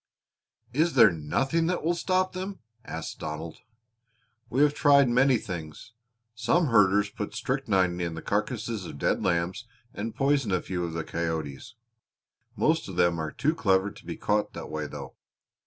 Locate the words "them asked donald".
2.33-3.59